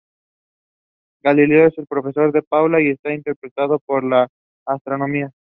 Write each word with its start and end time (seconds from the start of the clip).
Galileo 1.21 1.67
es 1.67 1.75
profesor 1.87 2.35
en 2.35 2.43
Padua 2.49 2.81
y 2.81 2.89
está 2.89 3.13
interesado 3.13 3.77
por 3.77 4.03
la 4.03 4.29
astronomía. 4.65 5.29